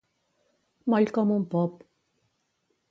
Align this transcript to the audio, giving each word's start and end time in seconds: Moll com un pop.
Moll 0.93 1.11
com 1.19 1.35
un 1.37 1.47
pop. 1.55 1.87